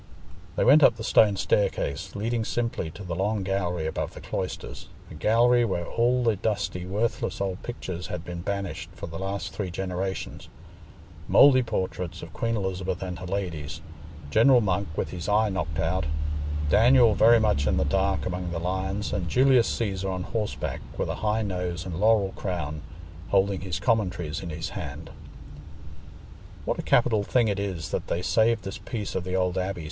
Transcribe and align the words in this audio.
They 0.55 0.63
went 0.63 0.81
up 0.81 0.95
the 0.95 1.03
stone 1.03 1.35
staircase 1.35 2.15
leading 2.15 2.43
simply 2.43 2.89
to 2.89 3.03
the 3.03 3.13
long 3.13 3.43
gallery 3.43 3.85
above 3.85 4.15
the 4.15 4.19
cloisters, 4.19 4.87
a 5.11 5.13
gallery 5.13 5.63
where 5.63 5.85
all 5.85 6.23
the 6.23 6.35
dusty 6.35 6.87
worthless 6.87 7.39
old 7.39 7.61
pictures 7.61 8.07
had 8.07 8.25
been 8.25 8.41
banished 8.41 8.89
for 8.95 9.05
the 9.05 9.19
last 9.19 9.53
three 9.53 9.69
generations—mouldy 9.69 11.61
portraits 11.61 12.23
of 12.23 12.33
Queen 12.33 12.55
Elizabeth 12.55 13.03
and 13.03 13.19
her 13.19 13.27
ladies, 13.27 13.79
General 14.31 14.59
Monk 14.59 14.87
with 14.95 15.11
his 15.11 15.29
eye 15.29 15.49
knocked 15.49 15.77
out, 15.77 16.07
Daniel 16.67 17.13
very 17.13 17.39
much 17.39 17.67
in 17.67 17.77
the 17.77 17.85
dark 17.85 18.25
among 18.25 18.49
the 18.49 18.57
lions, 18.57 19.13
and 19.13 19.29
Julius 19.29 19.69
Cæsar 19.69 20.09
on 20.11 20.23
horseback, 20.23 20.81
with 20.97 21.09
a 21.09 21.15
high 21.21 21.43
nose 21.43 21.85
and 21.85 21.99
laurel 21.99 22.33
crown, 22.35 22.81
holding 23.29 23.61
his 23.61 23.79
Commentaries 23.79 24.41
in 24.41 24.49
his 24.49 24.69
hand. 24.69 25.11
"What 26.65 26.79
a 26.79 26.81
capital 26.81 27.21
thing 27.21 27.49
it 27.49 27.59
is 27.59 27.91
that 27.91 28.07
they 28.07 28.23
saved 28.23 28.63
this 28.63 28.79
piece 28.79 29.13
of 29.13 29.23
the 29.23 29.35
old 29.35 29.59
abbey!" 29.59 29.79